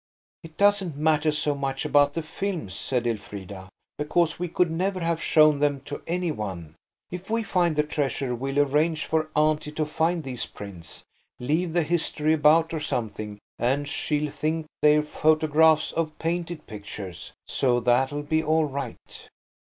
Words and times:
"It 0.41 0.57
doesn't 0.57 0.97
matter 0.97 1.31
so 1.31 1.53
much 1.53 1.85
about 1.85 2.15
the 2.15 2.23
films," 2.23 2.73
said 2.73 3.05
Elfrida, 3.05 3.69
"because 3.99 4.39
we 4.39 4.47
could 4.47 4.71
never 4.71 4.99
have 4.99 5.21
shown 5.21 5.59
them 5.59 5.81
to 5.81 6.01
any 6.07 6.31
one. 6.31 6.73
If 7.11 7.29
we 7.29 7.43
find 7.43 7.75
the 7.75 7.83
treasure 7.83 8.33
we'll 8.33 8.57
arrange 8.57 9.05
for 9.05 9.29
Auntie 9.35 9.71
to 9.73 9.85
find 9.85 10.23
these 10.23 10.47
prints–leave 10.47 11.73
the 11.73 11.83
History 11.83 12.33
about 12.33 12.73
or 12.73 12.79
something–and 12.79 13.87
she'll 13.87 14.31
think 14.31 14.65
they're 14.81 15.03
photographs 15.03 15.91
of 15.91 16.17
painted 16.17 16.65
pictures. 16.65 17.33
So 17.47 17.79
that'll 17.79 18.23
be 18.23 18.41
all 18.41 18.65
right." 18.65 18.97